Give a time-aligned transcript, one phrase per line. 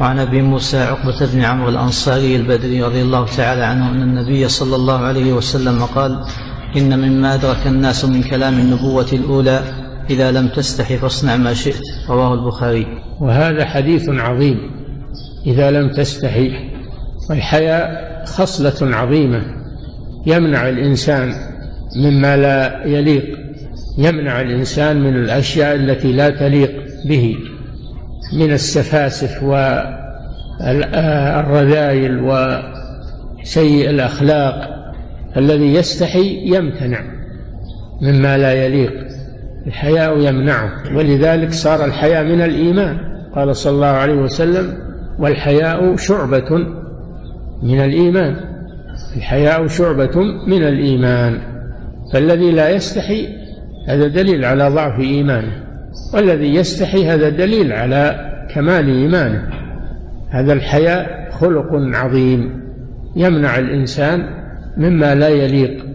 [0.00, 4.76] وعن أبي موسى عقبة بن عمرو الأنصاري البدري رضي الله تعالى عنه أن النبي صلى
[4.76, 6.24] الله عليه وسلم قال
[6.76, 9.60] إن مما أدرك الناس من كلام النبوة الأولى
[10.10, 11.82] إذا لم تستحي فاصنع ما شئت.
[12.08, 12.86] رواه البخاري.
[13.20, 14.58] وهذا حديث عظيم.
[15.46, 16.50] إذا لم تستحي
[17.30, 19.42] والحياء خصلة عظيمة.
[20.26, 21.32] يمنع الإنسان
[21.96, 23.24] مما لا يليق.
[23.98, 26.72] يمنع الإنسان من الأشياء التي لا تليق
[27.04, 27.36] به.
[28.32, 29.42] من السفاسف
[30.60, 34.76] والرذائل وسيء الأخلاق
[35.36, 37.00] الذي يستحي يمتنع
[38.02, 38.92] مما لا يليق.
[39.66, 40.72] الحياء يمنعه.
[40.96, 42.98] ولذلك صار الحياء من الإيمان.
[43.34, 44.78] قال صلى الله عليه وسلم
[45.18, 46.58] والحياء شعبة
[47.62, 48.36] من الإيمان.
[49.16, 51.40] الحياء شعبة من الإيمان.
[52.12, 53.28] فالذي لا يستحي
[53.88, 55.65] هذا دليل على ضعف إيمانه.
[56.14, 59.42] والذي يستحي هذا دليل على كمال إيمانه.
[60.30, 62.60] هذا الحياء خلق عظيم
[63.16, 64.26] يمنع الإنسان
[64.76, 65.86] مما لا يليق.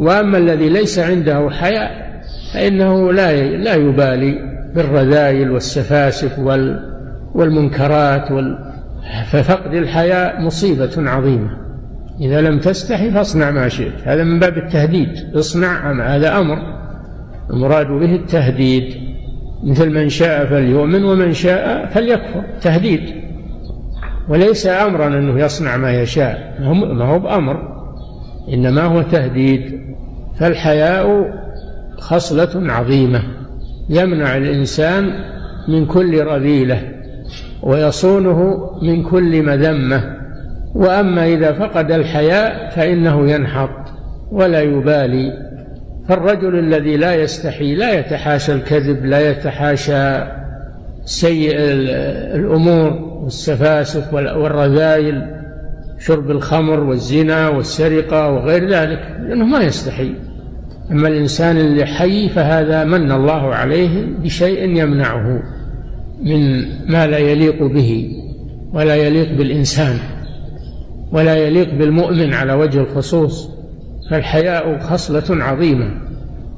[0.00, 2.20] وأما الذي ليس عنده حياء
[2.54, 4.38] فإنه لا لا يبالي
[4.74, 6.38] بالرذائل والسفاسف
[7.34, 8.58] والمنكرات وال
[9.30, 11.50] ففقد الحياء مصيبة عظيمة.
[12.20, 13.92] إذا لم تستحي فاصنع ما شئت.
[14.04, 15.08] هذا من باب التهديد.
[15.34, 16.58] اصنع هذا أمر؟
[17.50, 19.07] المراد به التهديد.
[19.64, 22.42] مثل من شاء فليؤمن ومن شاء فليكفر.
[22.60, 23.00] تهديد.
[24.28, 26.56] وليس امرا أنه يصنع ما يشاء.
[26.94, 27.78] ما هو بأمر.
[28.52, 29.80] إنما هو تهديد.
[30.38, 31.34] فالحياء
[31.98, 33.22] خصلة عظيمة.
[33.90, 35.10] يمنع الإنسان
[35.68, 36.82] من كل رذيلة.
[37.62, 40.18] ويصونه من كل مذمة.
[40.74, 43.88] وأما إذا فقد الحياء فإنه ينحط.
[44.32, 45.32] ولا يبالي.
[46.08, 50.24] فالرجل الذي لا يستحي لا يتحاشى الكذب لا يتحاشى
[51.04, 51.54] سيء
[52.34, 52.90] الأمور
[53.22, 55.38] والسفاسف والرذائل
[55.98, 60.14] شرب الخمر والزنا والسرقة وغير ذلك لأنه ما يستحي.
[60.90, 65.42] أما الإنسان اللي حي فهذا من الله عليه بشيء يمنعه
[66.22, 68.10] من ما لا يليق به
[68.72, 69.98] ولا يليق بالإنسان
[71.12, 73.50] ولا يليق بالمؤمن على وجه الخصوص
[74.10, 76.07] فالحياء خصلة عظيمة.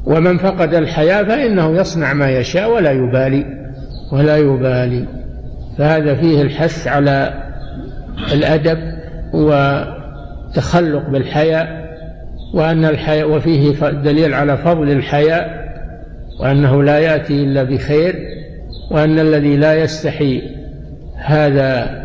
[0.07, 3.45] ومن فقد الحياء فإنه يصنع ما يشاء ولا يبالي
[4.13, 5.05] ولا يبالي.
[5.79, 7.35] فهذا فيه الحث على
[8.33, 8.79] الأدب
[9.35, 11.91] وتخلق بالحياء
[12.55, 15.61] وأن الحياء وفيه دليل على فضل الحياء
[16.41, 18.15] وأنه لا يأتي إلا بخير
[18.91, 20.43] وأن الذي لا يستحي
[21.17, 22.01] هذا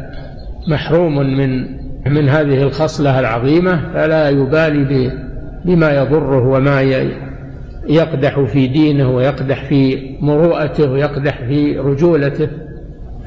[0.67, 1.75] محروم من
[2.06, 5.12] من هذه الخصلة العظيمة فلا يبالي
[5.66, 6.81] بما يضره وما
[7.90, 12.50] يقدح في دينه ويقدح في مروءته ويقدح في رجولته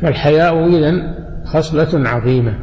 [0.03, 1.15] فالحياء إذن
[1.45, 2.55] خصلة عظيمة.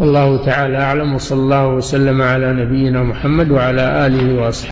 [0.00, 4.68] والله تعالى أعلم وصلى الله وسلم على نبينا محمد وعلى آله وأصحابه.